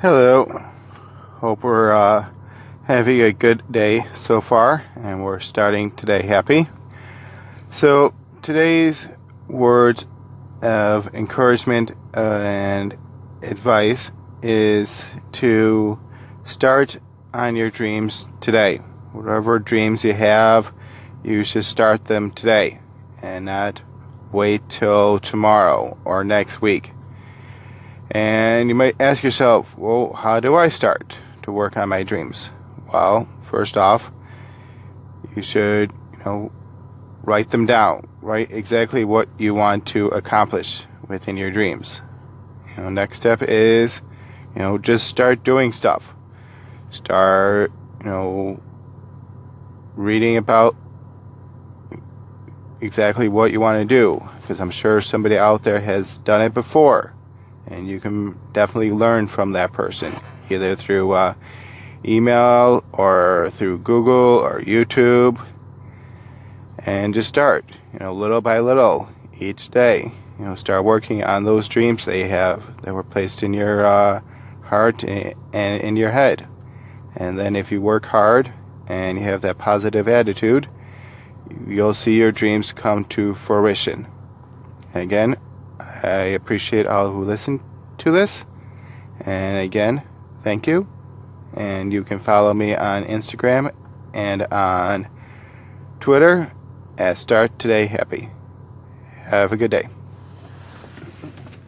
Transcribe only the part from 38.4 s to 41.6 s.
exactly what you want to accomplish within your